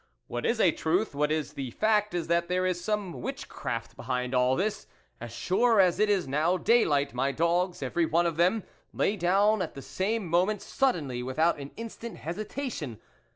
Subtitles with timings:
[0.25, 4.33] What is a truth, what is the fact, is that there is some witchcraft behind
[4.33, 4.87] all this.
[5.19, 9.15] As sure as it is now day light, my dogs, every one of them, lay
[9.15, 12.99] down at the same moment, suddenly, without an instant hesitation.